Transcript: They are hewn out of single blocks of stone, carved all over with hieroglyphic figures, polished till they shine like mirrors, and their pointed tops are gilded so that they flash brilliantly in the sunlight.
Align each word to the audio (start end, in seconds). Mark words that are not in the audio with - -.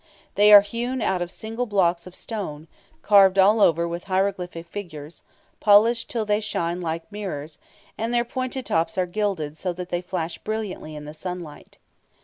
They 0.33 0.51
are 0.51 0.61
hewn 0.61 0.99
out 1.03 1.21
of 1.21 1.29
single 1.31 1.67
blocks 1.67 2.07
of 2.07 2.15
stone, 2.15 2.67
carved 3.03 3.37
all 3.37 3.61
over 3.61 3.87
with 3.87 4.05
hieroglyphic 4.05 4.65
figures, 4.65 5.21
polished 5.59 6.09
till 6.09 6.25
they 6.25 6.39
shine 6.41 6.81
like 6.81 7.11
mirrors, 7.11 7.59
and 7.99 8.11
their 8.11 8.25
pointed 8.25 8.65
tops 8.65 8.97
are 8.97 9.05
gilded 9.05 9.55
so 9.57 9.73
that 9.73 9.89
they 9.89 10.01
flash 10.01 10.39
brilliantly 10.39 10.95
in 10.95 11.05
the 11.05 11.13
sunlight. 11.13 11.77